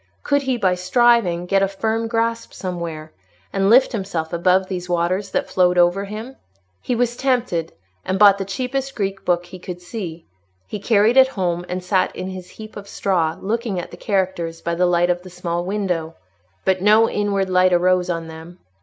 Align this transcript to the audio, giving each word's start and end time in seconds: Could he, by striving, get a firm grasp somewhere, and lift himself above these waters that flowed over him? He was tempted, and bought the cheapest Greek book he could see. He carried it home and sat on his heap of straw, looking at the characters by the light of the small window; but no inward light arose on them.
Could 0.23 0.41
he, 0.41 0.57
by 0.57 0.73
striving, 0.73 1.45
get 1.45 1.61
a 1.61 1.67
firm 1.67 2.07
grasp 2.07 2.53
somewhere, 2.53 3.13
and 3.53 3.69
lift 3.69 3.91
himself 3.91 4.33
above 4.33 4.65
these 4.65 4.89
waters 4.89 5.29
that 5.29 5.47
flowed 5.47 5.77
over 5.77 6.05
him? 6.05 6.37
He 6.81 6.95
was 6.95 7.15
tempted, 7.15 7.71
and 8.03 8.17
bought 8.17 8.39
the 8.39 8.43
cheapest 8.45 8.95
Greek 8.95 9.23
book 9.23 9.45
he 9.45 9.59
could 9.59 9.79
see. 9.79 10.25
He 10.65 10.79
carried 10.79 11.17
it 11.17 11.27
home 11.27 11.65
and 11.69 11.83
sat 11.83 12.17
on 12.17 12.29
his 12.29 12.49
heap 12.49 12.75
of 12.75 12.87
straw, 12.87 13.37
looking 13.39 13.79
at 13.79 13.91
the 13.91 13.95
characters 13.97 14.59
by 14.59 14.73
the 14.73 14.87
light 14.87 15.11
of 15.11 15.21
the 15.21 15.29
small 15.29 15.65
window; 15.65 16.15
but 16.65 16.81
no 16.81 17.07
inward 17.07 17.47
light 17.47 17.71
arose 17.71 18.09
on 18.09 18.27
them. 18.27 18.57